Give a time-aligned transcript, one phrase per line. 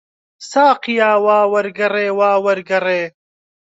[0.51, 3.03] ساقییا، وا وەرگەڕێ، وا وەرگەڕێ!